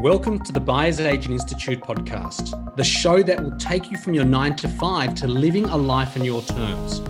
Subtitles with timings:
[0.00, 4.24] Welcome to the Buyers Agent Institute podcast, the show that will take you from your
[4.24, 7.02] nine to five to living a life on your terms.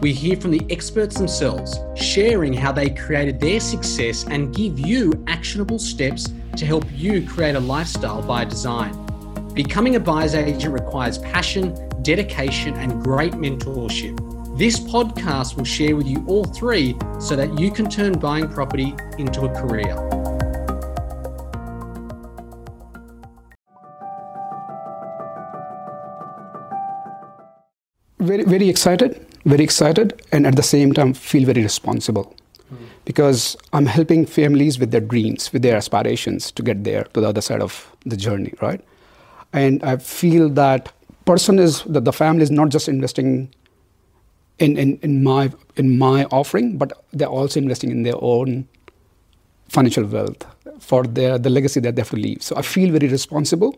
[0.00, 5.22] We hear from the experts themselves, sharing how they created their success and give you
[5.26, 8.96] actionable steps to help you create a lifestyle by design.
[9.52, 14.16] Becoming a buyer's agent requires passion, dedication, and great mentorship.
[14.56, 18.94] This podcast will share with you all three so that you can turn buying property
[19.18, 20.19] into a career.
[28.20, 32.34] Very very excited very excited and at the same time feel very responsible.
[33.04, 37.28] Because i'm helping families with their dreams with their aspirations to get there to the
[37.28, 38.84] other side of the journey right?
[39.52, 40.92] And i feel that
[41.24, 43.52] person is that the family is not just investing
[44.58, 48.68] in, in, in my in my offering but they're also investing in their own
[49.68, 50.46] financial wealth
[50.78, 52.42] for their the legacy that they have to leave.
[52.42, 53.74] So i feel very responsible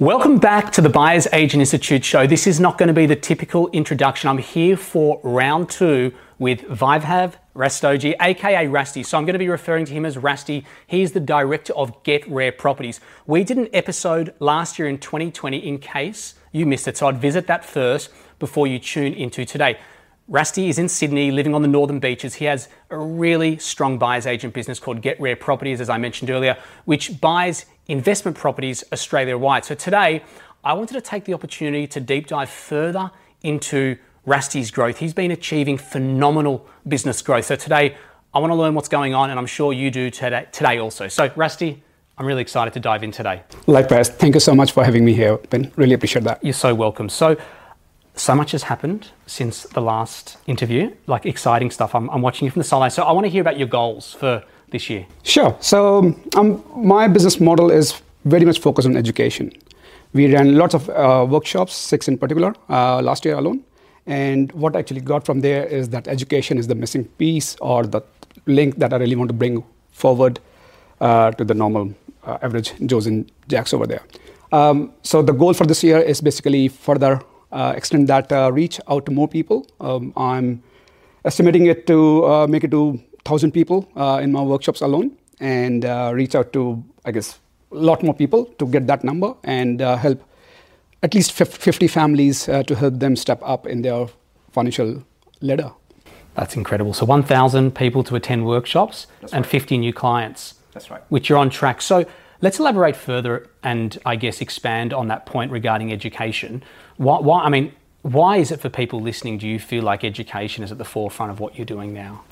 [0.00, 2.24] Welcome back to the Buyers Agent Institute show.
[2.24, 4.28] This is not going to be the typical introduction.
[4.28, 9.04] I'm here for round two with Vaibhav Rastogi, aka Rasty.
[9.04, 10.64] So I'm going to be referring to him as Rasty.
[10.86, 13.00] He's the director of Get Rare Properties.
[13.26, 16.96] We did an episode last year in 2020 in case you missed it.
[16.96, 19.80] So I'd visit that first before you tune into today.
[20.30, 22.34] Rasty is in Sydney, living on the northern beaches.
[22.34, 26.28] He has a really strong buyer's agent business called Get Rare Properties, as I mentioned
[26.28, 29.64] earlier, which buys investment properties Australia wide.
[29.64, 30.22] So today,
[30.62, 33.10] I wanted to take the opportunity to deep dive further
[33.42, 34.98] into Rusty's growth.
[34.98, 37.46] He's been achieving phenomenal business growth.
[37.46, 37.96] So today,
[38.34, 41.08] I want to learn what's going on, and I'm sure you do today, today also.
[41.08, 41.82] So, Rusty,
[42.18, 43.44] I'm really excited to dive in today.
[43.66, 44.10] Likewise.
[44.10, 45.72] Thank you so much for having me here, Ben.
[45.76, 46.44] Really appreciate that.
[46.44, 47.08] You're so welcome.
[47.08, 47.38] So,
[48.18, 51.94] so much has happened since the last interview, like exciting stuff.
[51.94, 52.90] I'm, I'm watching you from the sideline.
[52.90, 55.06] So I want to hear about your goals for this year.
[55.22, 55.56] Sure.
[55.60, 59.52] So um, my business model is very much focused on education.
[60.12, 63.64] We ran lots of uh, workshops, six in particular, uh, last year alone.
[64.06, 67.86] And what I actually got from there is that education is the missing piece or
[67.86, 68.00] the
[68.46, 69.62] link that I really want to bring
[69.92, 70.40] forward
[71.00, 71.94] uh, to the normal
[72.24, 74.02] uh, average Joes and Jacks over there.
[74.50, 77.20] Um, so the goal for this year is basically further
[77.52, 79.66] extend that uh, reach out to more people.
[79.80, 80.62] Um, I'm
[81.24, 82.90] estimating it to uh, make it to
[83.24, 83.88] 1,000 people
[84.20, 87.38] in my workshops alone and reach out to, I guess,
[87.72, 90.22] a lot more people to get that number and help
[91.02, 94.08] at least 50 families to help them step up in their
[94.50, 95.04] financial
[95.40, 95.70] ladder.
[96.34, 96.94] That's incredible.
[96.94, 99.50] So 1,000 people to attend workshops That's and right.
[99.50, 100.54] 50 new clients.
[100.72, 101.02] That's right.
[101.08, 101.82] Which you're on track.
[101.82, 102.06] So
[102.40, 106.62] let's elaborate further and I guess expand on that point regarding education.
[106.98, 107.72] Why, why, I mean,
[108.02, 109.38] why is it for people listening?
[109.38, 112.22] Do you feel like education is at the forefront of what you're doing now?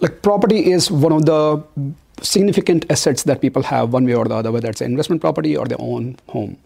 [0.00, 1.62] Like property is one of the
[2.22, 5.54] significant assets that people have one way or the other, whether it's an investment property
[5.56, 6.56] or their own home.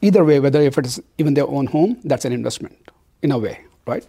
[0.00, 2.76] Either way, whether if it's even their own home, that's an investment
[3.22, 4.06] in a way, right?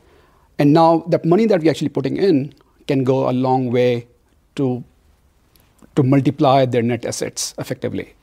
[0.59, 2.53] And now that money that we're actually putting in
[2.87, 4.07] can go a long way
[4.55, 4.83] to
[5.95, 8.13] to multiply their net assets effectively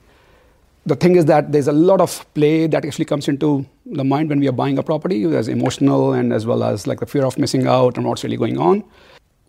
[0.87, 4.28] the thing is that there's a lot of play that actually comes into the mind
[4.28, 5.25] when we are buying a property.
[5.25, 8.37] There's emotional and as well as like the fear of missing out and what's really
[8.37, 8.84] going on.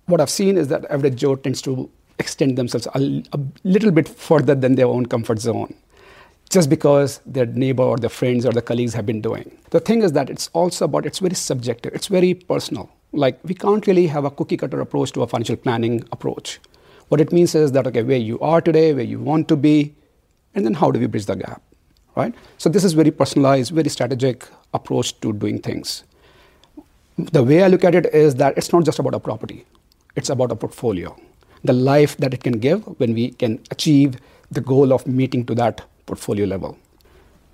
[0.05, 4.07] What I've seen is that average Joe tends to extend themselves a, a little bit
[4.07, 5.75] further than their own comfort zone
[6.49, 9.57] just because their neighbor or their friends or their colleagues have been doing.
[9.71, 12.89] The thing is that it's also about, it's very subjective, it's very personal.
[13.11, 16.59] Like we can't really have a cookie cutter approach to a financial planning approach.
[17.09, 19.95] What it means is that, okay, where you are today, where you want to be,
[20.55, 21.61] and then how do we bridge the gap
[22.15, 22.33] right?
[22.57, 26.03] So this is very personalized very strategic approach to doing things.
[27.17, 29.65] The way i look at it is that it's not just about a property.
[30.15, 31.15] It's about a portfolio.
[31.63, 34.17] The life that it can give when we can achieve
[34.51, 36.77] the goal of meeting to that portfolio level.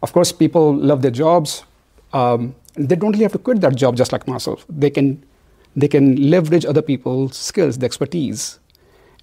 [0.04, 1.64] Of course people love their jobs.
[2.14, 4.66] Um, they don't really have to quit that job just like myself.
[4.70, 5.24] They can
[5.76, 8.60] they can leverage other people's skills the expertise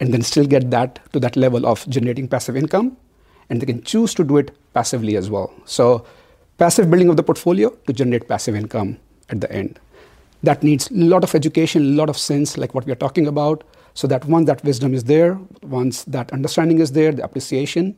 [0.01, 2.97] and then still get that to that level of generating passive income
[3.51, 5.53] and they can choose to do it passively as well.
[5.65, 6.05] So,
[6.59, 8.99] passive building of the portfolio to generate passive income
[9.31, 9.79] at the end.
[10.43, 13.27] That needs a lot of education, a lot of sense, like what we are talking
[13.27, 13.65] about,
[13.95, 17.97] so that once that wisdom is there, once that understanding is there, the appreciation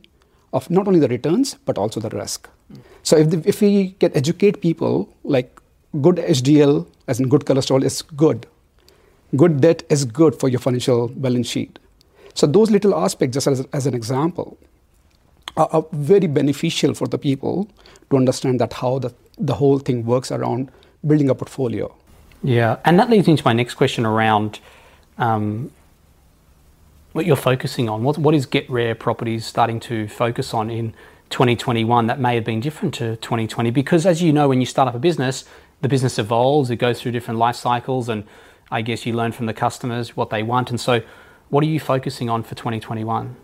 [0.53, 2.49] of not only the returns, but also the risk.
[2.71, 2.79] Mm.
[3.03, 5.59] So, if, the, if we can educate people, like
[6.01, 8.47] good HDL, as in good cholesterol, is good.
[9.35, 11.79] Good debt is good for your financial balance sheet.
[12.33, 14.57] So, those little aspects, just as, as an example,
[15.57, 17.69] are, are very beneficial for the people
[18.09, 20.71] to understand that how the, the whole thing works around
[21.05, 21.93] building a portfolio.
[22.43, 24.59] Yeah, and that leads into my next question around
[25.17, 25.71] um,
[27.13, 28.03] what you're focusing on.
[28.03, 30.93] What, what is Get Rare Properties starting to focus on in
[31.29, 33.69] 2021 that may have been different to 2020?
[33.71, 35.45] Because as you know, when you start up a business,
[35.81, 38.23] the business evolves, it goes through different life cycles, and
[38.69, 40.69] I guess you learn from the customers what they want.
[40.69, 41.01] And so,
[41.49, 43.35] what are you focusing on for 2021?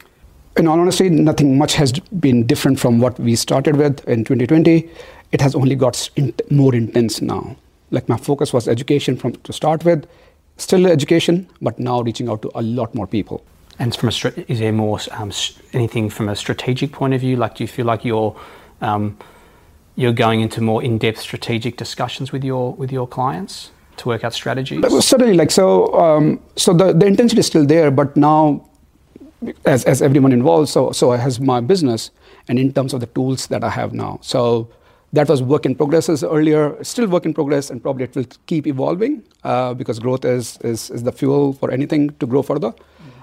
[0.58, 4.90] In all honesty, nothing much has been different from what we started with in 2020.
[5.32, 6.10] It has only got
[6.50, 7.56] more intense now.
[7.92, 10.08] Like my focus was education from to start with,
[10.58, 13.44] still education, but now reaching out to a lot more people.
[13.78, 15.32] And from a, is there more um,
[15.74, 17.36] anything from a strategic point of view?
[17.36, 18.36] Like, do you feel like you're
[18.82, 19.18] um,
[19.96, 24.34] you're going into more in-depth strategic discussions with your with your clients to work out
[24.34, 24.84] strategies?
[25.06, 25.94] Certainly, like so.
[25.94, 28.67] Um, so the, the intensity is still there, but now,
[29.66, 32.12] as as everyone involved, so so has my business,
[32.48, 34.70] and in terms of the tools that I have now, so
[35.14, 38.26] that was work in progress as earlier, still work in progress, and probably it will
[38.46, 42.74] keep evolving uh, because growth is, is is the fuel for anything to grow further.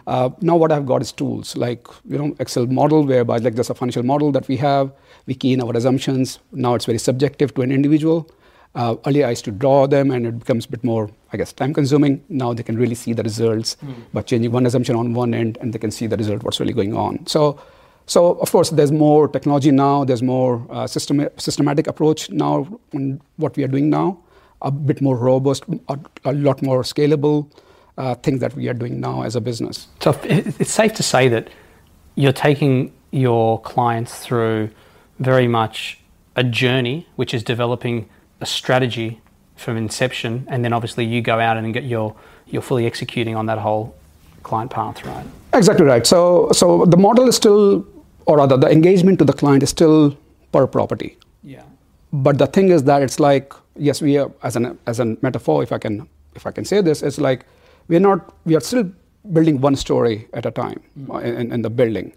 [0.07, 3.71] Uh, now what I've got is tools like you know Excel model whereby like there's
[3.71, 4.93] a financial model that we have.
[5.27, 6.39] We key in our assumptions.
[6.53, 8.31] Now it's very subjective to an individual.
[8.75, 11.53] Uh, earlier I used to draw them and it becomes a bit more, I guess,
[11.53, 12.25] time consuming.
[12.29, 13.95] Now they can really see the results mm.
[14.13, 16.73] by changing one assumption on one end and they can see the result, what's really
[16.73, 17.27] going on.
[17.27, 17.61] So,
[18.07, 20.05] so of course, there's more technology now.
[20.05, 24.19] There's more uh, system, systematic approach now on what we are doing now.
[24.63, 27.51] A bit more robust, a, a lot more scalable
[27.97, 29.87] uh, things that we are doing now as a business.
[30.01, 31.49] So it's safe to say that
[32.17, 34.71] you're taking your clients through
[35.21, 36.01] very much
[36.35, 38.09] a journey, which is developing
[38.41, 39.21] a strategy
[39.57, 42.15] from inception, and then obviously you go out and get your
[42.47, 43.95] you're fully executing on that whole
[44.43, 45.27] client path, right?
[45.53, 46.07] Exactly right.
[46.07, 47.87] So so the model is still,
[48.27, 50.17] or rather, the engagement to the client is still
[50.53, 51.17] per property.
[51.43, 51.63] Yeah.
[52.13, 55.63] But the thing is that it's like yes, we are as an as a metaphor,
[55.63, 57.47] if I can if I can say this, it's like
[57.89, 58.91] we're not, we are still
[59.33, 61.23] building one story at a time mm.
[61.23, 62.15] in, in the building.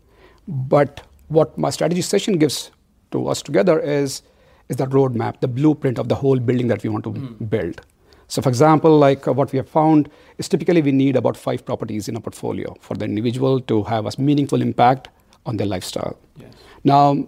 [0.47, 2.71] But what my strategy session gives
[3.11, 4.21] to us together is,
[4.69, 7.49] is that the roadmap, the blueprint of the whole building that we want to mm.
[7.49, 7.81] build.
[8.27, 11.65] So, for example, like uh, what we have found is typically we need about five
[11.65, 15.09] properties in a portfolio for the individual to have a meaningful impact
[15.45, 16.17] on their lifestyle.
[16.35, 16.53] Yes.
[16.83, 17.27] Now,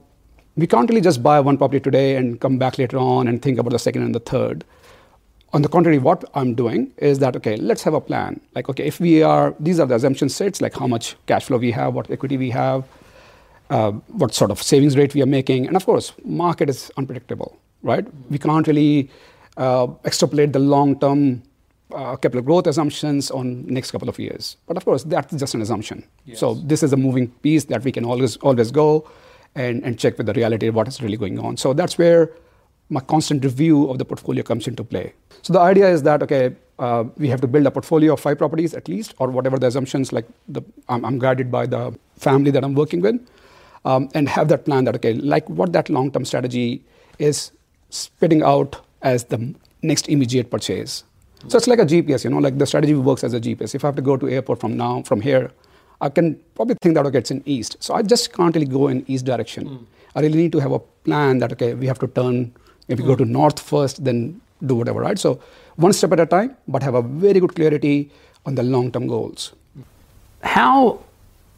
[0.58, 3.60] we can't really just buy one property today and come back later on and think
[3.60, 4.66] about the second and the third
[5.54, 8.40] on the contrary, what I'm doing is that, okay, let's have a plan.
[8.54, 11.58] Like, okay, if we are, these are the assumption sets, like how much cash flow
[11.58, 12.86] we have, what equity we have,
[13.70, 15.68] uh, what sort of savings rate we are making.
[15.68, 18.06] And of course, market is unpredictable, right?
[18.30, 19.10] We can't really
[19.58, 21.44] uh, extrapolate the long-term
[21.94, 24.58] uh, capital growth assumptions on next couple of years.
[24.68, 26.04] But of course, that's just an assumption.
[26.26, 26.40] Yes.
[26.40, 29.10] So this is a moving piece that we can always always go
[29.56, 31.58] and, and check with the reality of what is really going on.
[31.58, 32.32] So that's where
[32.90, 35.14] my constant review of the portfolio comes into play.
[35.42, 38.38] So the idea is that, okay, uh, we have to build a portfolio of five
[38.38, 42.52] properties at least, or whatever the assumptions, like the, I'm, I'm guided by the family
[42.52, 43.20] that I'm working with,
[43.86, 46.84] um, and have that plan that, okay, like what that long term strategy
[47.18, 47.52] is
[47.90, 51.04] spitting out as the next immediate purchase.
[51.48, 53.74] So it's like a GPS, you know, like the strategy works as a GPS.
[53.74, 55.52] If I have to go to airport from now, from here,
[56.02, 57.78] I can probably think that, okay, it's in east.
[57.80, 59.70] So I just can't really go in east direction.
[59.70, 59.86] Mm.
[60.16, 62.54] I really need to have a plan that, okay, we have to turn
[62.90, 63.08] Maybe mm.
[63.08, 65.18] go to north first, then do whatever, right?
[65.18, 65.40] So
[65.78, 68.12] one step at a time, but have a very good clarity
[68.46, 69.54] on the long-term goals.
[70.42, 71.00] How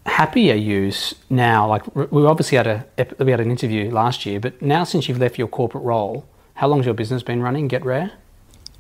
[0.06, 0.92] happy are you
[1.30, 1.68] now?
[1.68, 2.86] Like we obviously had a
[3.20, 6.68] we had an interview last year, but now since you've left your corporate role, how
[6.68, 7.68] long's your business been running?
[7.68, 8.12] Get Rare.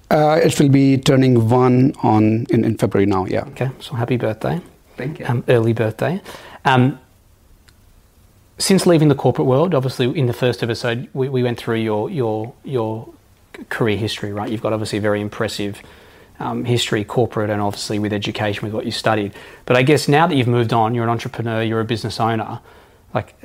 [0.10, 3.26] Uh, it will be turning one on in, in February now.
[3.26, 3.46] Yeah.
[3.50, 3.70] Okay.
[3.80, 4.60] So happy birthday.
[4.98, 5.26] Thank you.
[5.26, 6.22] Um, early birthday.
[6.66, 7.00] Um,
[8.58, 12.10] since leaving the corporate world, obviously in the first episode we, we went through your
[12.10, 13.08] your your
[13.70, 14.50] career history, right?
[14.50, 15.82] You've got obviously a very impressive
[16.42, 19.34] um, history, corporate, and obviously with education, with what you studied.
[19.66, 22.60] But I guess now that you've moved on, you're an entrepreneur, you're a business owner.
[23.14, 23.36] Like,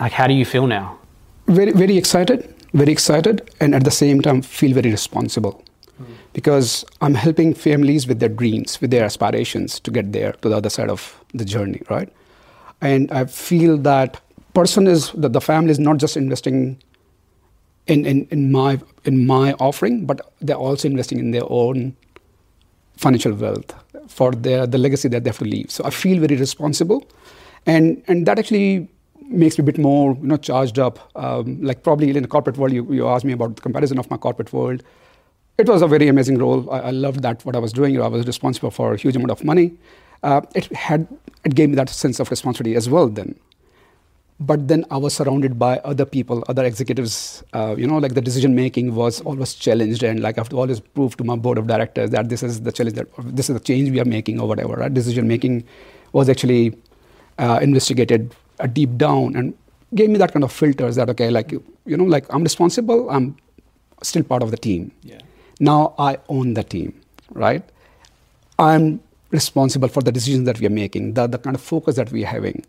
[0.00, 0.98] like how do you feel now?
[1.46, 2.54] Very, very excited.
[2.74, 5.64] Very excited, and at the same time, feel very responsible
[6.00, 6.06] mm.
[6.34, 10.56] because I'm helping families with their dreams, with their aspirations to get there to the
[10.56, 12.12] other side of the journey, right?
[12.82, 14.20] And I feel that
[14.52, 16.76] person is that the family is not just investing
[17.88, 21.96] in, in, in my in my offering, but they're also investing in their own
[22.96, 23.74] financial wealth
[24.08, 25.70] for their the legacy that they have to leave.
[25.70, 27.08] So I feel very responsible,
[27.66, 28.88] and and that actually
[29.30, 30.98] makes me a bit more you know charged up.
[31.16, 34.10] Um, like probably in the corporate world, you, you asked me about the comparison of
[34.10, 34.82] my corporate world.
[35.56, 36.70] It was a very amazing role.
[36.70, 38.00] I, I loved that what I was doing.
[38.00, 39.72] I was responsible for a huge amount of money.
[40.22, 41.08] Uh, it had
[41.44, 43.34] it gave me that sense of responsibility as well then.
[44.40, 47.42] But then I was surrounded by other people, other executives.
[47.52, 50.58] Uh, you know, like the decision making was always challenged, and like I have to
[50.58, 53.54] always prove to my board of directors that this is the challenge, that this is
[53.54, 54.74] the change we are making, or whatever.
[54.74, 54.92] Right?
[54.94, 55.64] Decision making
[56.12, 56.76] was actually
[57.38, 59.56] uh, investigated uh, deep down and
[59.94, 63.36] gave me that kind of filters that okay, like you know, like I'm responsible, I'm
[64.02, 64.92] still part of the team.
[65.02, 65.18] Yeah.
[65.58, 67.00] Now I own the team,
[67.32, 67.64] right?
[68.60, 72.10] I'm responsible for the decisions that we are making, the, the kind of focus that
[72.12, 72.64] we're having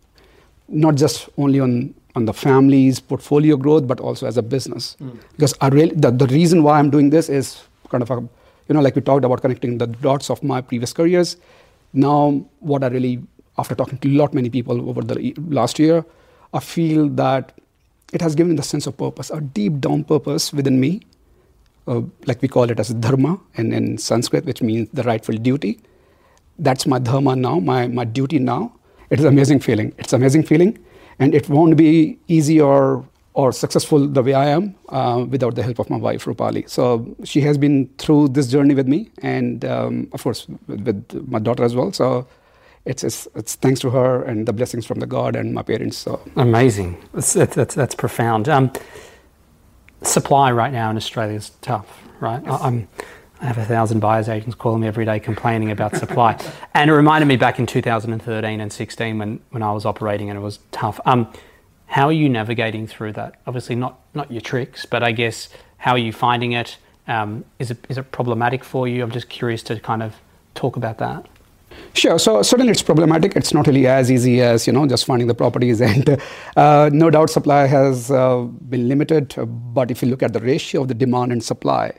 [0.70, 4.98] not just only on on the family's portfolio growth, but also as a business.
[5.02, 5.20] Mm.
[5.36, 8.76] Because I really, the, the reason why I'm doing this is kind of a, you
[8.76, 11.38] know, like we talked about connecting the dots of my previous careers.
[11.94, 13.22] Now, what I really,
[13.58, 16.06] after talking to a lot many people over the last year,
[16.54, 17.58] I feel that
[18.12, 21.02] it has given the sense of purpose, a deep down purpose within me,
[21.88, 25.80] uh, like we call it as dharma in, in Sanskrit, which means the rightful duty.
[26.58, 28.74] That's my dharma now, my, my duty now
[29.10, 29.94] it is an amazing feeling.
[29.98, 30.78] It's amazing feeling,
[31.20, 35.64] and it won't be easy or or successful the way I am uh, without the
[35.64, 36.70] help of my wife Rupali.
[36.70, 41.28] So she has been through this journey with me, and um, of course with, with,
[41.28, 41.94] my daughter as well.
[41.94, 42.28] So
[42.86, 45.98] it's, it's, it's thanks to her and the blessings from the God and my parents.
[45.98, 46.98] So amazing.
[47.14, 48.50] That's that's, that's profound.
[48.50, 48.72] Um,
[50.02, 52.42] supply right now in Australia is tough, right?
[52.46, 52.60] Yes.
[52.62, 52.88] I'm
[53.42, 56.38] I have a thousand buyers agents calling me every day complaining about supply.
[56.74, 60.38] and it reminded me back in 2013 and 16 when, when I was operating and
[60.38, 61.00] it was tough.
[61.06, 61.32] Um,
[61.88, 63.36] how are you navigating through that?
[63.48, 66.78] Obviously, not, not your tricks, but I guess how are you finding it?
[67.08, 67.78] Um, is it?
[67.90, 69.02] Is it problematic for you?
[69.02, 70.16] I'm just curious to kind of
[70.54, 71.26] talk about that.
[71.94, 72.20] Sure.
[72.20, 73.36] So certainly it's problematic.
[73.36, 76.22] It's not really as easy as you know just finding the properties, and
[76.56, 79.34] uh, no doubt supply has uh, been limited.
[79.74, 81.94] But if you look at the ratio of the demand and supply,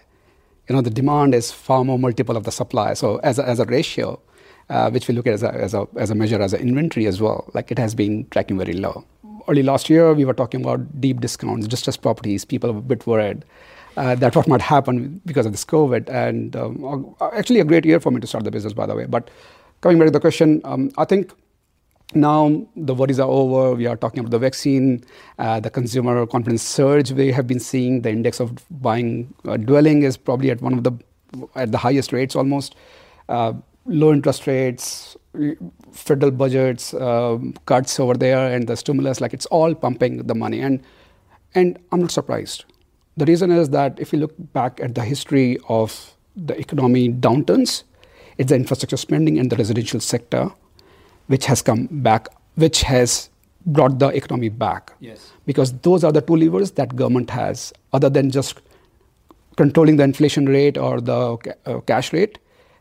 [0.71, 2.95] you know, the demand is far more multiple of the supply.
[2.95, 4.21] So as a, as a ratio,
[4.69, 7.09] uh, which we look at as a, as, a, as a measure as an inventory
[7.09, 9.05] as well, like it has been tracking very low.
[9.49, 12.45] Early last year, we were talking about deep discounts, distressed properties.
[12.45, 13.45] People were a bit worried
[13.97, 16.09] uh, that what might happen because of this COVID.
[16.09, 19.07] And um, actually, a great year for me to start the business, by the way.
[19.07, 19.29] But
[19.81, 21.33] coming back to the question, um, I think
[22.15, 23.75] now the worries are over.
[23.75, 25.05] We are talking about the vaccine,
[25.39, 28.03] uh, the consumer confidence surge we have been seeing.
[28.03, 30.93] The index of buying uh, dwelling is probably at one of the
[31.55, 32.75] at the highest rates almost.
[33.29, 33.53] Uh,
[33.87, 35.17] low interest rates,
[35.93, 40.61] federal budgets, um, cuts over there, and the stimulus like it's all pumping the money.
[40.61, 40.83] And
[41.55, 42.65] and I'm not surprised.
[43.17, 47.85] The reason is that if you look back at the history of the economy downturns,
[48.39, 50.51] it's the infrastructure spending and the residential sector
[51.31, 53.31] which has come back, which has
[53.65, 54.93] brought the economy back.
[54.99, 55.33] Yes.
[55.47, 58.61] Because those are the two levers that government has, other than just
[59.57, 61.21] controlling the inflation rate or the
[61.67, 62.39] uh, cash rate.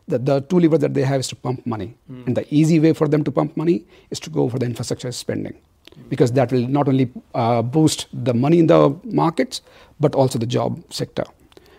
[0.08, 1.94] The, the two levers that they have is to pump money.
[2.10, 2.26] Mm.
[2.26, 5.12] And the easy way for them to pump money is to go for the infrastructure
[5.12, 5.52] spending.
[5.52, 6.08] Mm.
[6.08, 9.62] Because that will not only uh, boost the money in the markets,
[10.00, 11.24] but also the job sector.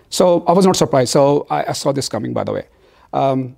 [0.09, 1.11] So I was not surprised.
[1.11, 2.67] So I, I saw this coming, by the way.
[3.11, 3.57] Um,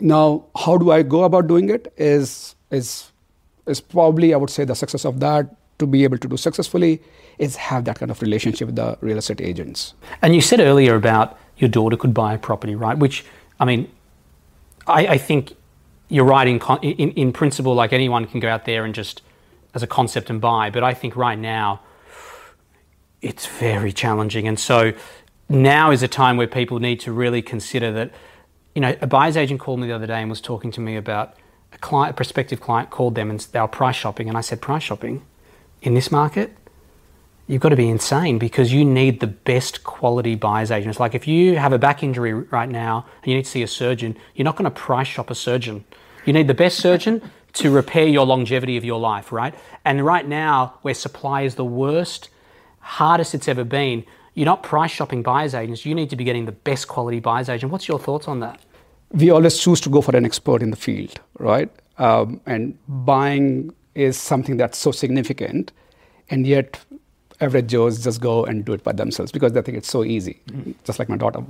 [0.00, 1.92] now, how do I go about doing it?
[1.96, 3.12] Is is
[3.66, 7.00] is probably I would say the success of that to be able to do successfully
[7.38, 9.94] is have that kind of relationship with the real estate agents.
[10.22, 12.96] And you said earlier about your daughter could buy a property, right?
[12.96, 13.24] Which
[13.58, 13.90] I mean,
[14.86, 15.54] I, I think
[16.08, 17.74] you're right in, in in principle.
[17.74, 19.22] Like anyone can go out there and just
[19.74, 21.80] as a concept and buy, but I think right now
[23.22, 24.92] it's very challenging, and so
[25.48, 28.10] now is a time where people need to really consider that
[28.74, 30.96] you know, a buyer's agent called me the other day and was talking to me
[30.96, 31.34] about
[31.72, 34.28] a client, a prospective client called them and they were price shopping.
[34.28, 35.24] And I said, price shopping
[35.82, 36.56] in this market?
[37.46, 40.90] You've got to be insane because you need the best quality buyer's agent.
[40.90, 43.62] It's Like if you have a back injury right now and you need to see
[43.62, 45.84] a surgeon, you're not going to price shop a surgeon.
[46.24, 49.54] You need the best surgeon to repair your longevity of your life, right?
[49.84, 52.28] And right now, where supply is the worst,
[52.80, 54.04] hardest it's ever been,
[54.34, 55.86] you're not price shopping buyer's agents.
[55.86, 57.70] You need to be getting the best quality buyer's agent.
[57.70, 58.60] What's your thoughts on that?
[59.12, 61.70] We always choose to go for an expert in the field, right?
[61.98, 65.70] Um, and buying is something that's so significant,
[66.30, 66.84] and yet
[67.40, 70.40] average Joes just go and do it by themselves because they think it's so easy.
[70.48, 70.72] Mm-hmm.
[70.82, 71.40] Just like my daughter.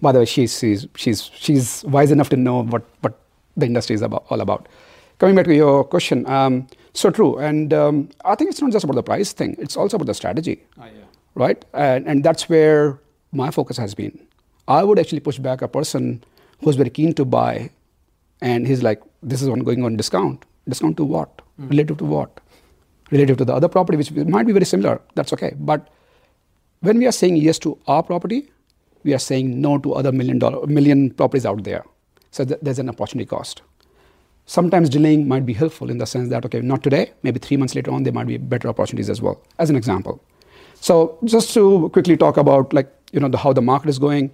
[0.00, 3.18] By the way, she's, she's, she's, she's wise enough to know what, what
[3.56, 4.68] the industry is about, all about.
[5.18, 7.38] Coming back to your question, um, so true.
[7.38, 10.14] And um, I think it's not just about the price thing, it's also about the
[10.14, 10.62] strategy.
[10.78, 11.04] Oh, yeah
[11.40, 11.64] right?
[11.74, 13.00] And, and that's where
[13.32, 14.18] my focus has been.
[14.68, 16.22] I would actually push back a person
[16.62, 17.70] who's very keen to buy,
[18.50, 20.44] and he's like, "This is going on discount.
[20.74, 21.42] Discount to what?
[21.60, 21.70] Mm.
[21.70, 22.40] Relative to what?
[23.10, 25.00] Relative to the other property, which might be very similar.
[25.20, 25.54] That's okay.
[25.70, 25.88] But
[26.88, 28.40] when we are saying yes to our property,
[29.02, 31.84] we are saying no to other million dollar million properties out there.
[32.30, 33.62] So th- there's an opportunity cost.
[34.52, 37.74] sometimes delaying might be helpful in the sense that okay not today maybe three months
[37.78, 40.16] later on there might be better opportunities as well as an example
[40.80, 44.30] so just to quickly talk about like you know the, how the market is going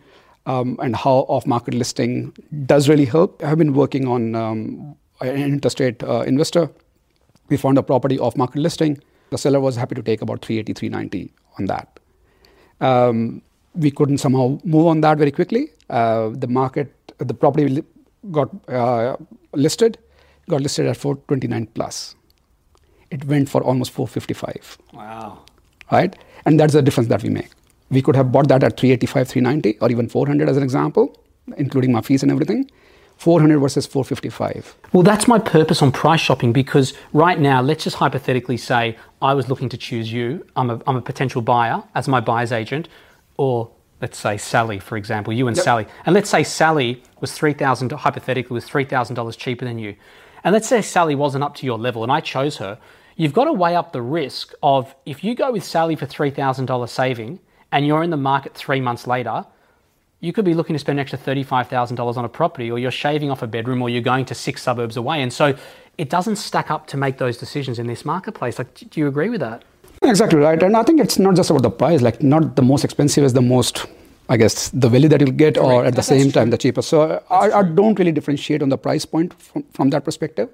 [0.46, 2.32] um, and how off-market listing
[2.66, 6.70] does really help i've been working on um, an interstate uh, investor
[7.48, 8.98] we found a property off-market listing
[9.30, 12.00] the seller was happy to take about 380 390 on that
[12.80, 13.42] um,
[13.74, 17.82] we couldn't somehow move on that very quickly uh, the market the property
[18.30, 19.16] got uh,
[19.54, 19.98] listed
[20.48, 22.14] got listed at 429 plus.
[23.10, 24.78] It went for almost 455.
[24.92, 25.44] Wow.
[25.90, 26.16] Right?
[26.46, 27.50] And that's the difference that we make.
[27.90, 31.22] We could have bought that at 385, 390, or even 400 as an example,
[31.56, 32.70] including my fees and everything.
[33.18, 34.76] 400 versus 455.
[34.92, 39.34] Well, that's my purpose on price shopping because right now, let's just hypothetically say I
[39.34, 40.46] was looking to choose you.
[40.54, 42.88] I'm a, I'm a potential buyer as my buyer's agent,
[43.38, 43.70] or
[44.02, 45.64] let's say Sally, for example, you and yep.
[45.64, 45.86] Sally.
[46.04, 49.96] And let's say Sally was 3000 hypothetically, was $3,000 cheaper than you.
[50.44, 52.78] And let's say Sally wasn't up to your level and I chose her,
[53.16, 56.88] you've got to weigh up the risk of if you go with Sally for $3,000
[56.88, 57.40] saving
[57.72, 59.44] and you're in the market three months later,
[60.20, 63.30] you could be looking to spend an extra $35,000 on a property or you're shaving
[63.30, 65.20] off a bedroom or you're going to six suburbs away.
[65.22, 65.54] And so
[65.98, 68.58] it doesn't stack up to make those decisions in this marketplace.
[68.58, 69.64] Like, do you agree with that?
[70.02, 70.62] Exactly right.
[70.62, 73.32] And I think it's not just about the price, like not the most expensive is
[73.32, 73.86] the most
[74.28, 75.72] I guess the value that you'll get, Correct.
[75.72, 76.88] or at the same time the cheapest.
[76.88, 80.48] So I, I, don't really differentiate on the price point from, from that perspective.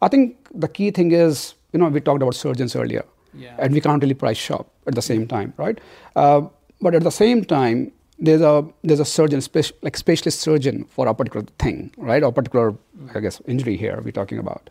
[0.00, 3.56] I think the key thing is, you know, we talked about surgeons earlier, yeah.
[3.58, 5.78] and we can't really price shop at the same time, right?
[6.16, 6.42] Uh,
[6.80, 11.06] but at the same time, there's a there's a surgeon, speci- like specialist surgeon for
[11.06, 12.22] a particular thing, right?
[12.22, 12.74] Or particular,
[13.14, 14.70] I guess, injury here we're talking about.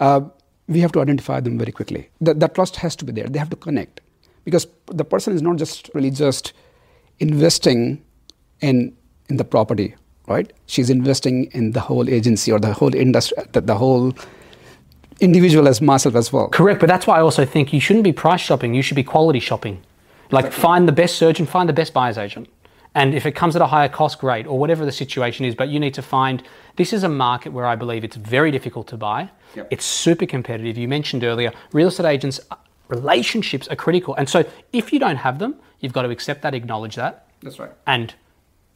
[0.00, 0.22] Uh,
[0.68, 2.08] we have to identify them very quickly.
[2.20, 3.26] The, the trust has to be there.
[3.26, 4.00] They have to connect
[4.44, 6.52] because the person is not just really just
[7.18, 8.02] investing
[8.60, 8.96] in
[9.28, 9.94] in the property,
[10.28, 10.52] right?
[10.66, 14.12] She's investing in the whole agency or the whole industry, the, the whole
[15.20, 16.48] individual as myself as well.
[16.48, 18.74] Correct, but that's why I also think you shouldn't be price shopping.
[18.74, 19.82] You should be quality shopping.
[20.30, 20.62] Like exactly.
[20.62, 22.48] find the best surgeon, find the best buyer's agent.
[22.96, 25.68] And if it comes at a higher cost, great, or whatever the situation is, but
[25.68, 26.42] you need to find
[26.76, 29.30] this is a market where I believe it's very difficult to buy.
[29.56, 29.68] Yep.
[29.70, 30.78] It's super competitive.
[30.78, 32.56] You mentioned earlier, real estate agents, uh,
[32.88, 34.14] relationships are critical.
[34.14, 37.26] And so if you don't have them, You've got to accept that, acknowledge that.
[37.42, 37.70] That's right.
[37.86, 38.14] And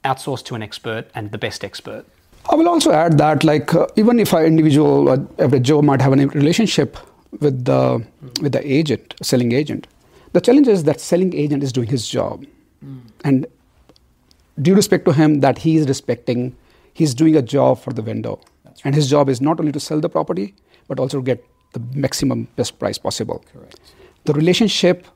[0.05, 2.05] outsource to an expert and the best expert.
[2.51, 6.01] I will also add that, like, uh, even if an individual, or every Joe might
[6.01, 6.97] have a relationship
[7.41, 8.43] with the mm.
[8.43, 9.87] with the agent, selling agent,
[10.33, 12.47] the challenge is that selling agent is doing his job,
[12.85, 13.01] mm.
[13.25, 13.47] and
[14.63, 16.57] due respect to him, that he is respecting,
[16.95, 18.81] he's doing a job for the vendor, right.
[18.85, 20.55] and his job is not only to sell the property
[20.89, 23.45] but also to get the maximum best price possible.
[23.53, 23.79] Correct.
[24.25, 25.07] The relationship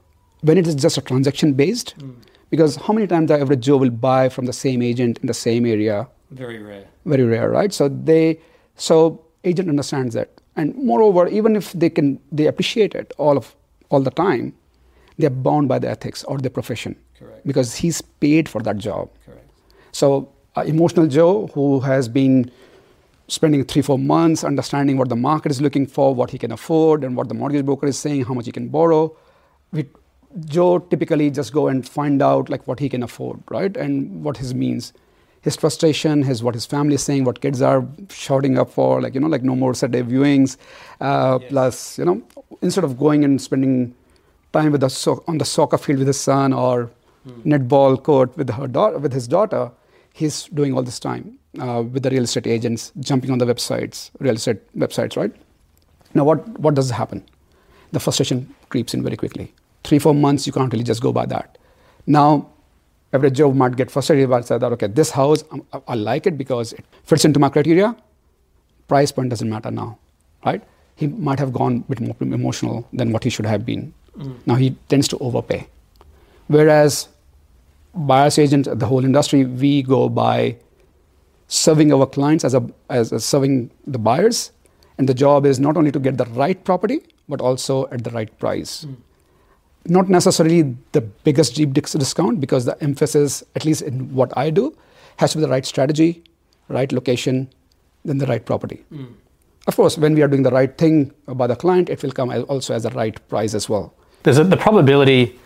[0.43, 2.15] when it is just a transaction based, mm.
[2.51, 5.35] because how many times the average Joe will buy from the same agent in the
[5.35, 6.09] same area?
[6.33, 6.87] Very rare.
[7.05, 7.73] Very rare, right?
[7.73, 8.41] So they,
[8.77, 13.55] so agent understands that, and moreover, even if they can, they appreciate it all of
[13.91, 14.55] all the time,
[15.19, 16.97] they're bound by the ethics or the profession.
[17.19, 17.47] Correct.
[17.47, 19.11] Because he's paid for that job.
[19.27, 19.49] Correct.
[19.93, 22.51] So uh, emotional Joe who has been
[23.29, 27.05] spending three, four months understanding what the market is looking for, what he can afford,
[27.05, 29.15] and what the mortgage broker is saying, how much he can borrow.
[29.73, 29.87] We
[30.47, 34.39] Joe typically just go and find out like what he can afford, right, and what
[34.39, 34.93] his means.
[35.43, 39.15] His frustration, his what his family is saying, what kids are shouting up for, like
[39.15, 40.57] you know, like no more Saturday viewings.
[41.01, 41.51] Uh, yes.
[41.51, 42.23] Plus, you know,
[42.61, 43.95] instead of going and spending
[44.53, 46.91] time with the so- on the soccer field with his son or
[47.25, 47.41] hmm.
[47.43, 49.71] netball court with her daughter, with his daughter,
[50.13, 54.11] he's doing all this time uh, with the real estate agents, jumping on the websites,
[54.21, 55.35] real estate websites, right?
[56.15, 57.25] Now, what what does happen?
[57.91, 59.53] The frustration creeps in very quickly
[59.85, 61.59] three, four months, you can't really just go by that.
[62.07, 62.49] Now,
[63.13, 66.39] every Joe might get frustrated about say that, okay, this house, I, I like it
[66.39, 67.95] because it fits into my criteria.
[68.89, 69.99] Price point doesn't matter now,
[70.45, 70.63] right?
[70.97, 73.93] He might have gone a bit more emotional than what he should have been.
[74.19, 74.37] Mm.
[74.47, 75.67] Now he tends to overpay.
[76.49, 77.09] Whereas
[77.95, 80.57] buyer's agents, the whole industry, we go by
[81.49, 84.53] serving our clients as, a, as, as serving the buyers.
[84.99, 88.11] And the job is not only to get the right property, but also at the
[88.11, 88.85] right price.
[88.85, 88.97] Mm
[89.87, 94.77] not necessarily the biggest deep discount because the emphasis, at least in what I do,
[95.17, 96.23] has to be the right strategy,
[96.69, 97.49] right location,
[98.05, 98.85] then the right property.
[98.93, 99.15] Mm.
[99.67, 102.31] Of course, when we are doing the right thing by the client, it will come
[102.49, 103.95] also as the right price as well.
[104.25, 105.39] There's a, the probability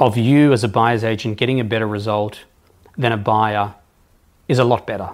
[0.00, 2.40] of you as a buyer's agent getting a better result
[2.98, 3.74] than a buyer
[4.48, 5.10] is a lot better.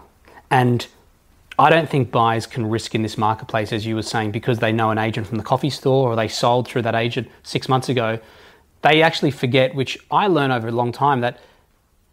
[0.51, 0.87] And
[1.59, 4.73] I don't think buyers can risk in this marketplace, as you were saying, because they
[4.73, 7.89] know an agent from the coffee store or they sold through that agent six months
[7.89, 8.19] ago
[8.83, 11.41] they actually forget, which I learned over a long time, that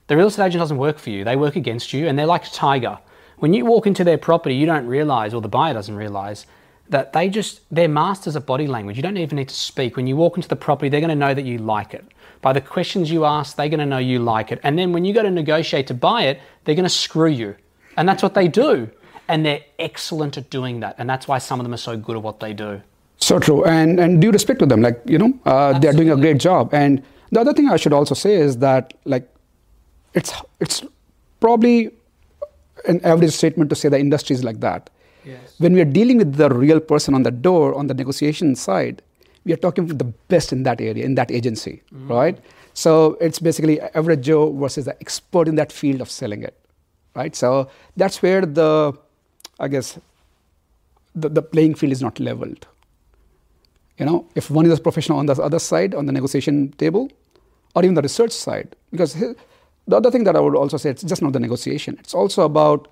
[0.07, 1.23] the real estate agent doesn't work for you.
[1.23, 2.99] They work against you, and they're like a tiger.
[3.37, 6.45] When you walk into their property, you don't realize, or the buyer doesn't realize,
[6.89, 8.97] that they just, they're masters of body language.
[8.97, 9.95] You don't even need to speak.
[9.95, 12.03] When you walk into the property, they're going to know that you like it.
[12.41, 14.59] By the questions you ask, they're going to know you like it.
[14.63, 17.55] And then when you go to negotiate to buy it, they're going to screw you.
[17.95, 18.89] And that's what they do.
[19.27, 20.95] And they're excellent at doing that.
[20.97, 22.81] And that's why some of them are so good at what they do.
[23.21, 26.15] So true, and and due respect to them, like you know, uh, they're doing a
[26.15, 26.73] great job.
[26.73, 29.29] And the other thing I should also say is that like,
[30.13, 30.83] it's it's
[31.39, 31.91] probably
[32.87, 34.89] an average statement to say the industry is like that.
[35.25, 35.55] Yes.
[35.57, 39.01] When we are dealing with the real person on the door on the negotiation side,
[39.43, 42.39] we are talking with the best in that area in that agency, right?
[42.73, 46.57] So it's basically average Joe versus the expert in that field of selling it,
[47.15, 47.35] right?
[47.35, 48.93] So that's where the,
[49.59, 49.99] I guess,
[51.13, 52.65] the, the playing field is not leveled.
[53.99, 57.11] You know, if one is a professional on the other side, on the negotiation table,
[57.75, 59.35] or even the research side, because his,
[59.87, 61.97] the other thing that I would also say, it's just not the negotiation.
[61.99, 62.87] It's also about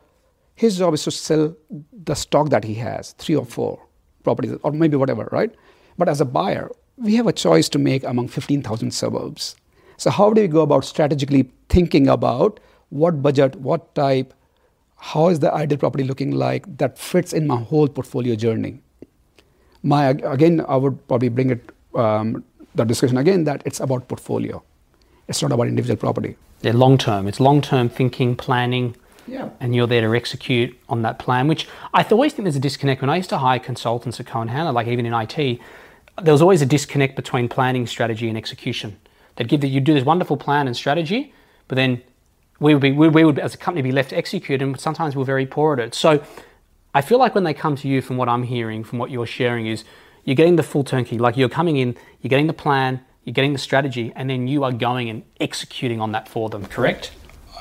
[0.56, 1.56] his job is to sell
[1.94, 3.80] the stock that he has, three or four
[4.24, 5.54] properties, or maybe whatever, right?
[5.98, 9.56] But as a buyer, we have a choice to make among 15,000 suburbs.
[9.98, 14.34] So how do we go about strategically thinking about what budget, what type,
[14.98, 18.82] how is the ideal property looking like that fits in my whole portfolio journey?
[19.84, 22.44] My again i would probably bring it um,
[22.76, 24.62] the discussion again that it's about portfolio
[25.28, 27.28] it's not about individual property They're long term.
[27.28, 28.96] It's long term thinking, planning,
[29.28, 32.60] yeah and you're there to execute on that plan, which I always think there's a
[32.60, 33.02] disconnect.
[33.02, 35.60] When I used to hire consultants at Cohen Hanna, like even in IT,
[36.24, 38.98] there was always a disconnect between planning, strategy, and execution.
[39.36, 41.34] They'd give that you do this wonderful plan and strategy,
[41.68, 42.02] but then
[42.60, 45.16] we would be we, we would as a company be left to execute, and sometimes
[45.16, 45.94] we're very poor at it.
[45.94, 46.24] So
[46.98, 49.32] I feel like when they come to you, from what I'm hearing, from what you're
[49.40, 49.84] sharing, is
[50.26, 51.18] you're getting the full turnkey.
[51.26, 51.90] Like you're coming in,
[52.22, 52.92] you're getting the plan,
[53.24, 56.66] you're getting the strategy, and then you are going and executing on that for them.
[56.66, 57.12] Correct?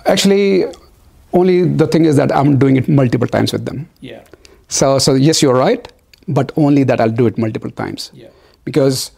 [0.07, 0.65] actually
[1.33, 4.23] only the thing is that i'm doing it multiple times with them Yeah.
[4.69, 5.89] so so yes you're right
[6.29, 8.29] but only that i'll do it multiple times Yeah.
[8.65, 9.11] because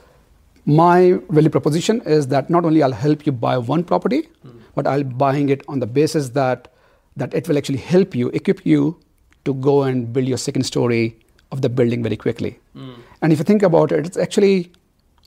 [0.65, 4.57] my value proposition is that not only i'll help you buy one property hmm.
[4.75, 6.73] but i'll buying it on the basis that
[7.17, 8.83] that it will actually help you equip you
[9.49, 11.05] to go and build your second story
[11.53, 12.59] of the building very quickly.
[12.75, 12.95] Hmm.
[13.23, 14.71] And if you think about it it actually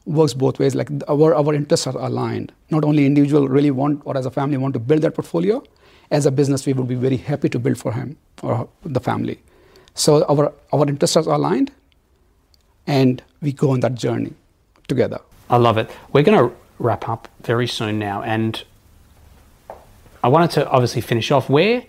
[0.06, 0.76] works both ways.
[0.76, 2.52] Like our, our interests are aligned.
[2.70, 5.64] Not only individual really want or as a family want to build that portfolio
[6.12, 9.40] as a business we would be very happy to build for him or the family.
[9.94, 11.72] So our our interests are aligned
[12.88, 14.34] and we go on that journey
[14.88, 15.20] together.
[15.50, 15.90] I love it.
[16.14, 18.64] We're going to wrap up very soon now, and
[20.24, 21.50] I wanted to obviously finish off.
[21.50, 21.84] Where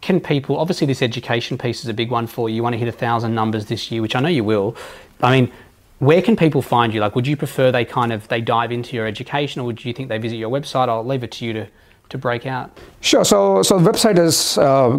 [0.00, 0.58] can people?
[0.58, 2.56] Obviously, this education piece is a big one for you.
[2.56, 4.76] You want to hit a thousand numbers this year, which I know you will.
[5.22, 5.52] I mean,
[5.98, 7.00] where can people find you?
[7.00, 9.92] Like, would you prefer they kind of they dive into your education, or would you
[9.92, 10.88] think they visit your website?
[10.88, 11.66] I'll leave it to you to
[12.10, 12.78] to break out.
[13.00, 13.24] Sure.
[13.24, 14.98] So, so the website is uh,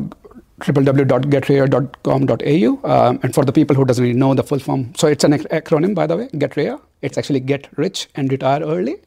[0.59, 2.91] www.getrare.com.au.
[2.91, 5.33] Um, and for the people who doesn't really know the full form, so it's an
[5.33, 6.79] ac- acronym, by the way, Getrare.
[7.01, 8.97] It's actually get rich and retire early.